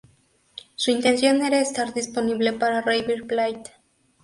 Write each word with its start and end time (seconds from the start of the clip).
Su 0.73 0.89
intención 0.89 1.45
era 1.45 1.59
estar 1.61 1.93
disponible 1.93 2.53
para 2.53 2.81
River 2.81 3.27
Plate. 3.27 3.71